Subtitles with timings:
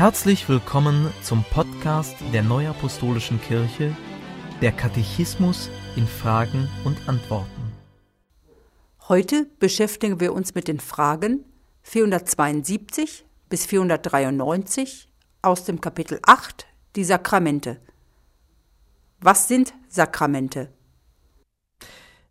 [0.00, 3.94] Herzlich willkommen zum Podcast der Neuapostolischen Kirche,
[4.62, 7.70] der Katechismus in Fragen und Antworten.
[9.08, 11.44] Heute beschäftigen wir uns mit den Fragen
[11.82, 15.10] 472 bis 493
[15.42, 17.78] aus dem Kapitel 8, die Sakramente.
[19.20, 20.72] Was sind Sakramente?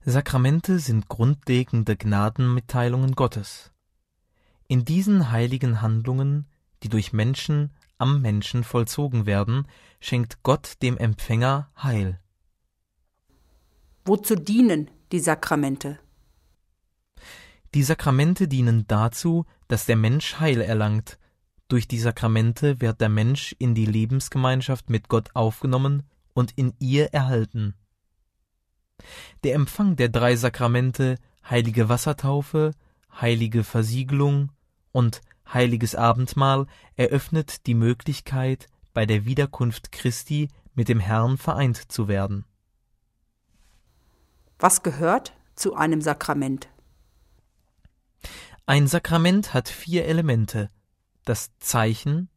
[0.03, 3.69] Sakramente sind grundlegende Gnadenmitteilungen Gottes.
[4.67, 6.47] In diesen heiligen Handlungen,
[6.83, 9.67] die durch Menschen am Menschen vollzogen werden,
[9.99, 12.19] schenkt Gott dem Empfänger Heil.
[14.05, 15.99] Wozu dienen die Sakramente?
[17.75, 21.19] Die Sakramente dienen dazu, dass der Mensch Heil erlangt.
[21.67, 27.13] Durch die Sakramente wird der Mensch in die Lebensgemeinschaft mit Gott aufgenommen und in ihr
[27.13, 27.75] erhalten.
[29.43, 32.71] Der Empfang der drei Sakramente, heilige Wassertaufe,
[33.21, 34.51] heilige Versiegelung
[34.91, 35.21] und
[35.53, 42.45] heiliges Abendmahl eröffnet die Möglichkeit, bei der Wiederkunft Christi mit dem Herrn vereint zu werden.
[44.57, 46.69] Was gehört zu einem Sakrament?
[48.65, 50.69] Ein Sakrament hat vier Elemente
[51.25, 52.29] das Zeichen,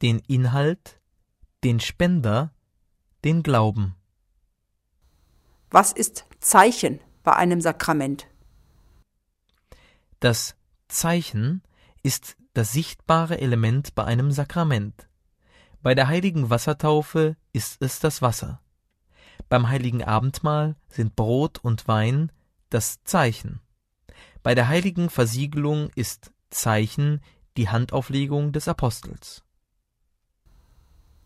[0.00, 1.00] den Inhalt,
[1.64, 2.52] den Spender,
[3.24, 3.94] den Glauben.
[5.70, 8.26] Was ist Zeichen bei einem Sakrament?
[10.20, 10.56] Das
[10.88, 11.62] Zeichen
[12.02, 15.08] ist das sichtbare Element bei einem Sakrament.
[15.82, 18.60] Bei der heiligen Wassertaufe ist es das Wasser.
[19.48, 22.30] Beim heiligen Abendmahl sind Brot und Wein
[22.70, 23.60] das Zeichen.
[24.42, 27.20] Bei der heiligen Versiegelung ist Zeichen
[27.56, 29.42] die Handauflegung des Apostels.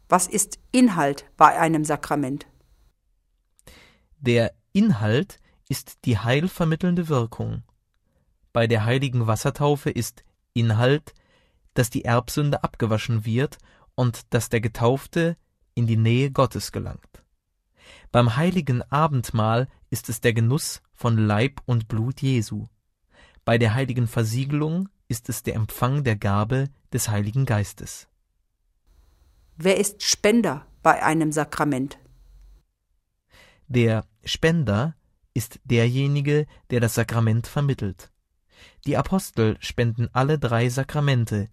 [0.09, 2.47] Was ist Inhalt bei einem Sakrament?
[4.19, 5.39] Der Inhalt
[5.69, 7.65] ist die heilvermittelnde Wirkung.
[8.53, 10.25] Bei der heiligen Wassertaufe ist
[10.57, 11.15] Inhalt,
[11.75, 13.59] dass die Erbsünde abgewaschen wird
[13.95, 15.37] und dass der Getaufte
[15.75, 17.23] in die Nähe Gottes gelangt.
[18.11, 22.67] Beim heiligen Abendmahl ist es der Genuss von Leib und Blut Jesu.
[23.45, 28.09] Bei der heiligen Versiegelung ist es der Empfang der Gabe des Heiligen Geistes.
[29.57, 31.99] Wer ist Spender bei einem Sakrament?
[33.69, 34.95] Der Spender
[35.35, 38.11] ist derjenige, der das Sakrament vermittelt.
[38.87, 41.49] Die Apostel spenden alle drei Sakramente,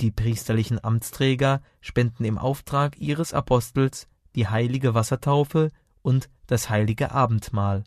[0.00, 5.70] die priesterlichen Amtsträger spenden im Auftrag ihres Apostels die heilige Wassertaufe
[6.02, 7.84] und das heilige Abendmahl.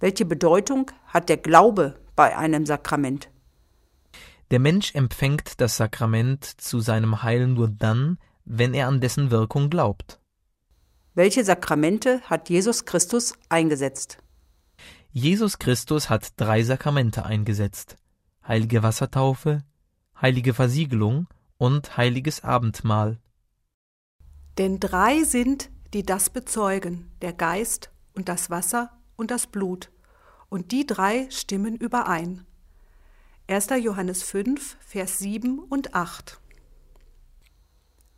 [0.00, 3.30] Welche Bedeutung hat der Glaube bei einem Sakrament?
[4.50, 9.70] Der Mensch empfängt das Sakrament zu seinem Heil nur dann, wenn er an dessen Wirkung
[9.70, 10.20] glaubt.
[11.14, 14.18] Welche Sakramente hat Jesus Christus eingesetzt?
[15.14, 17.98] Jesus Christus hat drei Sakramente eingesetzt:
[18.48, 19.62] heilige Wassertaufe,
[20.18, 21.28] heilige Versiegelung
[21.58, 23.20] und heiliges Abendmahl.
[24.56, 29.90] Denn drei sind, die das bezeugen, der Geist und das Wasser und das Blut,
[30.48, 32.46] und die drei stimmen überein.
[33.48, 33.66] 1.
[33.82, 36.40] Johannes 5, Vers 7 und 8.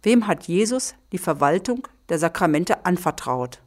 [0.04, 3.63] Wem hat Jesus die Verwaltung der Sakramente anvertraut?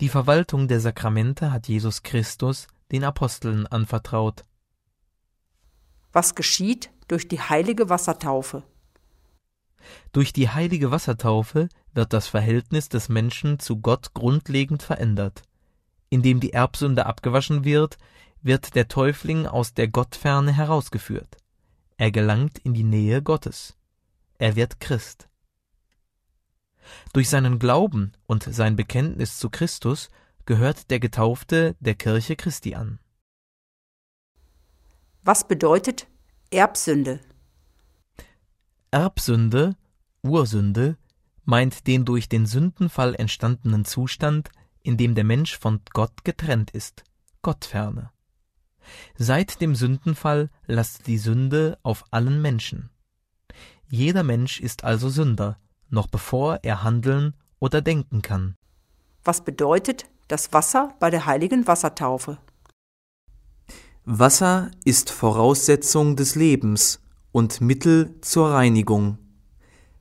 [0.00, 4.44] Die Verwaltung der Sakramente hat Jesus Christus den Aposteln anvertraut.
[6.12, 8.62] Was geschieht durch die heilige Wassertaufe?
[10.12, 15.42] Durch die heilige Wassertaufe wird das Verhältnis des Menschen zu Gott grundlegend verändert.
[16.10, 17.98] Indem die Erbsünde abgewaschen wird,
[18.40, 21.36] wird der Täufling aus der Gottferne herausgeführt.
[21.96, 23.76] Er gelangt in die Nähe Gottes.
[24.38, 25.27] Er wird Christ.
[27.12, 30.10] Durch seinen Glauben und sein Bekenntnis zu Christus
[30.46, 32.98] gehört der Getaufte der Kirche Christi an.
[35.22, 36.06] Was bedeutet
[36.50, 37.20] Erbsünde?
[38.90, 39.76] Erbsünde,
[40.22, 40.96] Ursünde,
[41.44, 44.50] meint den durch den Sündenfall entstandenen Zustand,
[44.82, 47.04] in dem der Mensch von Gott getrennt ist,
[47.42, 48.10] Gottferne.
[49.16, 52.90] Seit dem Sündenfall lastet die Sünde auf allen Menschen.
[53.90, 55.58] Jeder Mensch ist also Sünder,
[55.90, 58.54] noch bevor er handeln oder denken kann.
[59.24, 62.38] Was bedeutet das Wasser bei der heiligen Wassertaufe?
[64.04, 67.00] Wasser ist Voraussetzung des Lebens
[67.32, 69.18] und Mittel zur Reinigung.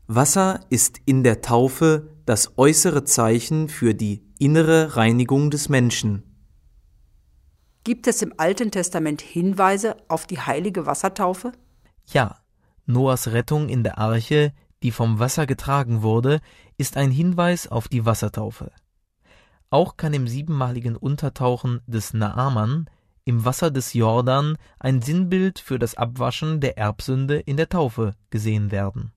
[0.08, 6.24] Wasser ist in der Taufe das äußere Zeichen für die innere Reinigung des Menschen.
[7.84, 11.52] Gibt es im Alten Testament Hinweise auf die heilige Wassertaufe?
[12.06, 12.38] Ja,
[12.86, 16.40] Noahs Rettung in der Arche, die vom Wasser getragen wurde,
[16.78, 18.72] ist ein Hinweis auf die Wassertaufe.
[19.70, 22.90] Auch kann im siebenmaligen Untertauchen des Naaman
[23.26, 28.72] im Wasser des Jordan ein Sinnbild für das Abwaschen der Erbsünde in der Taufe gesehen
[28.72, 29.12] werden.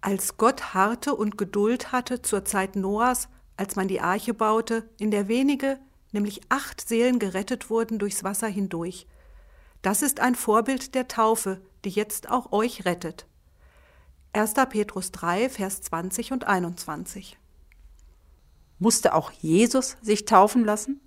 [0.00, 5.10] Als Gott harte und Geduld hatte zur Zeit Noahs, als man die Arche baute, in
[5.10, 5.80] der wenige,
[6.12, 9.08] nämlich acht Seelen gerettet wurden durchs Wasser hindurch.
[9.82, 13.26] Das ist ein Vorbild der Taufe, die jetzt auch euch rettet.
[14.32, 14.54] 1.
[14.68, 17.36] Petrus 3, Vers 20 und 21.
[18.78, 21.00] Musste auch Jesus sich taufen lassen?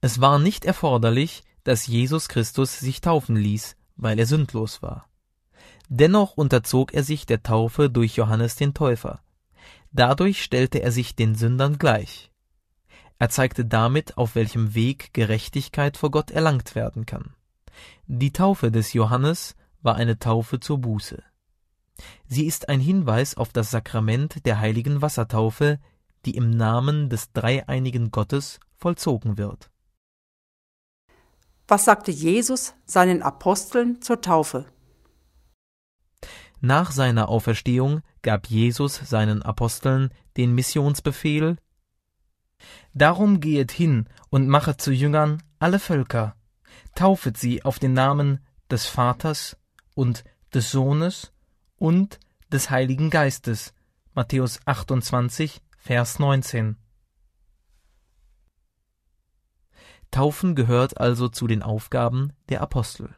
[0.00, 5.08] Es war nicht erforderlich, dass Jesus Christus sich taufen ließ, weil er sündlos war.
[5.88, 9.20] Dennoch unterzog er sich der Taufe durch Johannes den Täufer.
[9.90, 12.30] Dadurch stellte er sich den Sündern gleich.
[13.18, 17.34] Er zeigte damit, auf welchem Weg Gerechtigkeit vor Gott erlangt werden kann.
[18.06, 21.22] Die Taufe des Johannes war eine Taufe zur Buße.
[22.26, 25.78] Sie ist ein Hinweis auf das Sakrament der heiligen Wassertaufe,
[26.24, 29.70] die im Namen des dreieinigen Gottes vollzogen wird.
[31.68, 34.66] Was sagte Jesus seinen Aposteln zur Taufe?
[36.60, 41.56] Nach seiner Auferstehung gab Jesus seinen Aposteln den Missionsbefehl
[42.94, 46.36] Darum gehet hin und machet zu Jüngern alle Völker,
[46.94, 49.56] taufet sie auf den Namen des Vaters
[49.94, 51.32] und des Sohnes
[51.84, 52.18] und
[52.50, 53.74] des Heiligen Geistes.
[54.14, 56.78] Matthäus 28, Vers 19.
[60.10, 63.14] Taufen gehört also zu den Aufgaben der Apostel.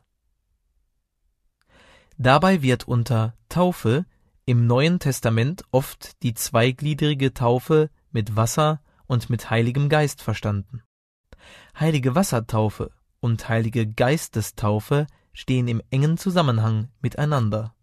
[2.19, 4.05] Dabei wird unter Taufe
[4.47, 10.83] im Neuen Testament oft die zweigliedrige Taufe mit Wasser und mit Heiligem Geist verstanden.
[11.79, 12.91] Heilige Wassertaufe
[13.21, 17.76] und Heilige Geistestaufe stehen im engen Zusammenhang miteinander.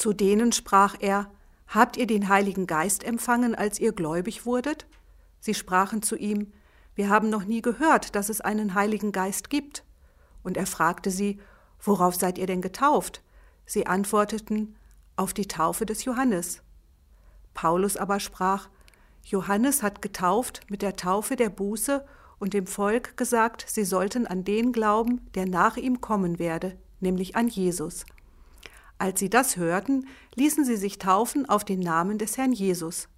[0.00, 1.30] Zu denen sprach er,
[1.68, 4.86] Habt ihr den Heiligen Geist empfangen, als ihr gläubig wurdet?
[5.40, 6.54] Sie sprachen zu ihm,
[6.94, 9.84] Wir haben noch nie gehört, dass es einen Heiligen Geist gibt.
[10.42, 11.38] Und er fragte sie,
[11.82, 13.22] Worauf seid ihr denn getauft?
[13.66, 14.74] Sie antworteten,
[15.16, 16.62] Auf die Taufe des Johannes.
[17.52, 18.70] Paulus aber sprach,
[19.22, 22.06] Johannes hat getauft mit der Taufe der Buße
[22.38, 27.36] und dem Volk gesagt, sie sollten an den glauben, der nach ihm kommen werde, nämlich
[27.36, 28.06] an Jesus.
[29.00, 33.08] Als sie das hörten, ließen sie sich taufen auf den Namen des Herrn Jesus.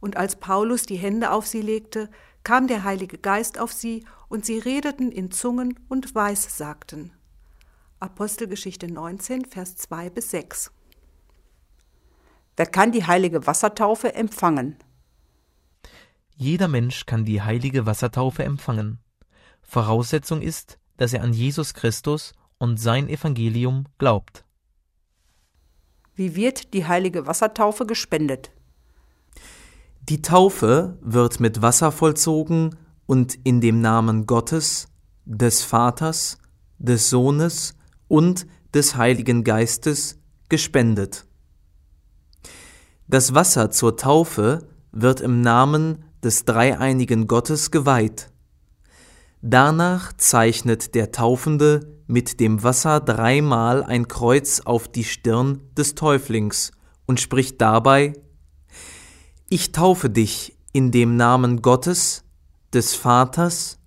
[0.00, 2.08] Und als Paulus die Hände auf sie legte,
[2.42, 7.12] kam der Heilige Geist auf sie, und sie redeten in Zungen und Weissagten.
[8.00, 10.72] Apostelgeschichte 19, Vers 2 bis 6.
[12.56, 14.78] Wer kann die heilige Wassertaufe empfangen?
[16.34, 19.00] Jeder Mensch kann die heilige Wassertaufe empfangen.
[19.60, 24.43] Voraussetzung ist, dass er an Jesus Christus und sein Evangelium glaubt.
[26.16, 28.52] Wie wird die heilige Wassertaufe gespendet?
[30.08, 32.76] Die Taufe wird mit Wasser vollzogen
[33.06, 34.88] und in dem Namen Gottes,
[35.24, 36.38] des Vaters,
[36.78, 37.74] des Sohnes
[38.08, 41.26] und des Heiligen Geistes gespendet.
[43.08, 48.30] Das Wasser zur Taufe wird im Namen des dreieinigen Gottes geweiht.
[49.46, 56.70] Danach zeichnet der Taufende mit dem Wasser dreimal ein Kreuz auf die Stirn des Täuflings
[57.04, 58.14] und spricht dabei
[59.50, 62.24] Ich taufe dich in dem Namen Gottes,
[62.72, 63.78] des Vaters,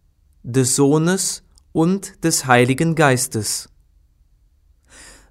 [0.43, 3.67] des Sohnes und des Heiligen Geistes.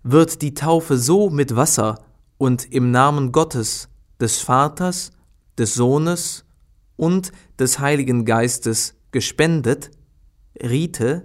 [0.03, 2.05] Wird die Taufe so mit Wasser
[2.37, 3.89] und im Namen Gottes,
[4.21, 5.13] des Vaters,
[5.57, 6.45] des Sohnes
[6.97, 7.31] und
[7.61, 9.93] des Heiligen Geistes gespendet,
[10.63, 11.23] Rite,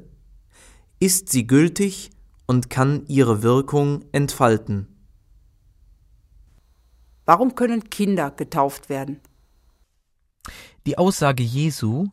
[1.00, 2.12] ist sie gültig
[2.48, 4.88] und kann ihre Wirkung entfalten.
[7.26, 9.20] Warum können Kinder getauft werden?
[10.86, 12.10] Die Aussage Jesu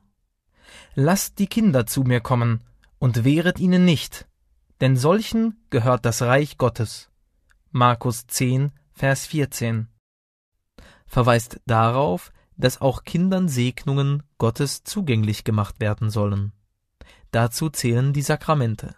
[0.95, 2.63] Lasst die Kinder zu mir kommen
[2.99, 4.27] und wehret ihnen nicht,
[4.81, 7.11] denn solchen gehört das Reich Gottes.
[7.71, 9.89] Markus 10, Vers 14
[11.07, 16.53] verweist darauf, dass auch Kindern Segnungen Gottes zugänglich gemacht werden sollen.
[17.39, 18.97] Dazu zählen die Sakramente.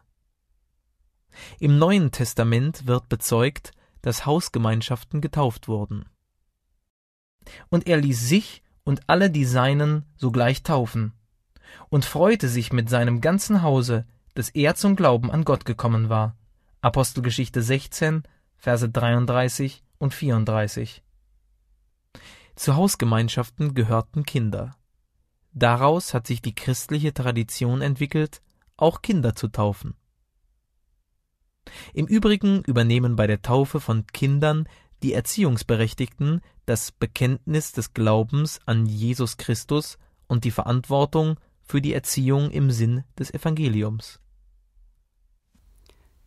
[1.59, 6.06] Im Neuen Testament wird bezeugt, dass Hausgemeinschaften getauft wurden.
[7.68, 11.12] Und er ließ sich und alle die Seinen sogleich taufen
[11.90, 16.35] und freute sich mit seinem ganzen Hause, dass er zum Glauben an Gott gekommen war.
[16.80, 18.23] Apostelgeschichte 16,
[18.56, 21.02] Verse 33 und 34.
[22.56, 24.79] Zu Hausgemeinschaften gehörten Kinder.
[25.52, 28.40] Daraus hat sich die christliche Tradition entwickelt,
[28.76, 29.95] auch Kinder zu taufen.
[31.92, 34.69] Im Übrigen übernehmen bei der Taufe von Kindern
[35.02, 41.37] die Erziehungsberechtigten das Bekenntnis des Glaubens an Jesus Christus und die Verantwortung,
[41.71, 44.19] für die Erziehung im Sinn des Evangeliums.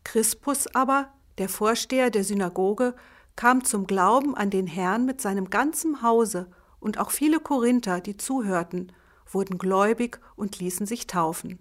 [0.05, 2.95] Crispus aber, der Vorsteher der Synagoge,
[3.35, 6.49] kam zum Glauben an den Herrn mit seinem ganzen Hause,
[6.79, 8.93] und auch viele Korinther, die zuhörten,
[9.33, 11.59] wurden gläubig und ließen sich taufen.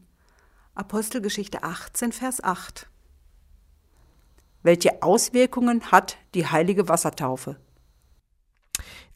[0.75, 2.89] Apostelgeschichte 18, Vers 8.
[4.63, 7.57] Welche Auswirkungen hat die heilige Wassertaufe?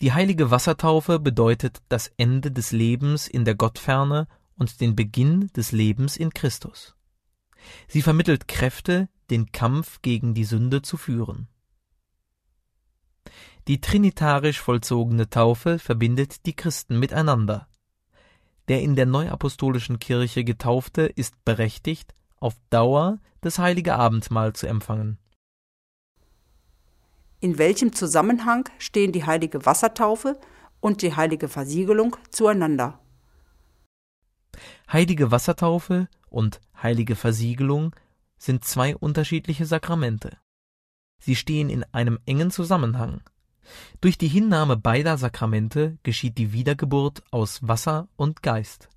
[0.01, 5.73] Die heilige Wassertaufe bedeutet das Ende des Lebens in der Gottferne und den Beginn des
[5.73, 6.95] Lebens in Christus.
[7.89, 11.49] Sie vermittelt Kräfte, den Kampf gegen die Sünde zu führen.
[13.69, 17.67] Die trinitarisch vollzogene Taufe verbindet die Christen miteinander.
[18.68, 25.18] Der in der neuapostolischen Kirche Getaufte ist berechtigt, auf Dauer das heilige Abendmahl zu empfangen.
[27.40, 30.40] In welchem Zusammenhang stehen die heilige Wassertaufe
[30.80, 32.99] und die heilige Versiegelung zueinander?
[34.90, 37.94] Heilige Wassertaufe und heilige Versiegelung
[38.38, 40.38] sind zwei unterschiedliche Sakramente.
[41.18, 43.23] Sie stehen in einem engen Zusammenhang.
[44.00, 48.88] Durch die Hinnahme beider Sakramente geschieht die Wiedergeburt aus Wasser und Geist.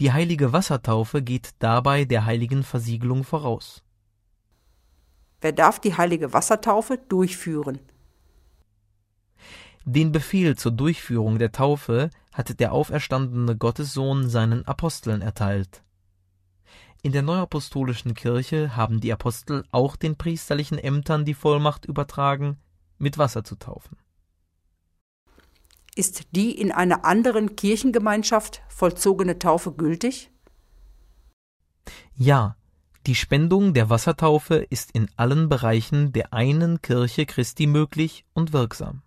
[0.00, 3.82] Die heilige Wassertaufe geht dabei der heiligen Versiegelung voraus.
[5.40, 7.78] Wer darf die heilige Wassertaufe durchführen?
[9.84, 15.82] Den Befehl zur Durchführung der Taufe hat der auferstandene Gottessohn seinen Aposteln erteilt.
[17.02, 22.58] In der neuapostolischen Kirche haben die Apostel auch den priesterlichen Ämtern die Vollmacht übertragen,
[22.98, 23.96] mit Wasser zu taufen.
[25.94, 30.30] Ist die in einer anderen Kirchengemeinschaft vollzogene Taufe gültig?
[32.14, 32.56] Ja,
[33.06, 39.02] die Spendung der Wassertaufe ist in allen Bereichen der einen Kirche Christi möglich und wirksam.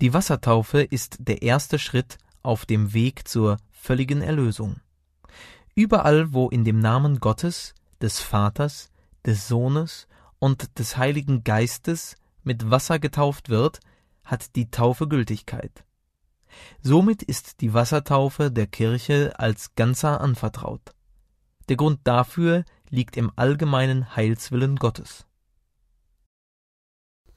[0.00, 4.80] Die Wassertaufe ist der erste Schritt auf dem Weg zur völligen Erlösung.
[5.74, 8.90] Überall, wo in dem Namen Gottes, des Vaters,
[9.26, 13.80] des Sohnes und des Heiligen Geistes mit Wasser getauft wird,
[14.24, 15.84] hat die Taufe Gültigkeit.
[16.82, 20.94] Somit ist die Wassertaufe der Kirche als Ganzer anvertraut.
[21.68, 25.26] Der Grund dafür liegt im allgemeinen Heilswillen Gottes.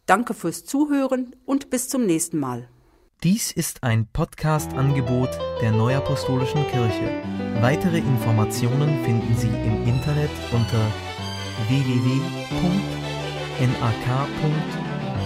[0.05, 2.67] Danke fürs Zuhören und bis zum nächsten Mal.
[3.23, 5.29] Dies ist ein Podcast-Angebot
[5.61, 7.23] der Neuapostolischen Kirche.
[7.61, 10.91] Weitere Informationen finden Sie im Internet unter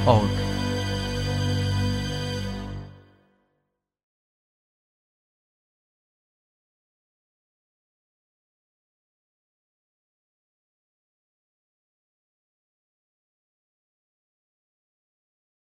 [0.08, 0.57] 哦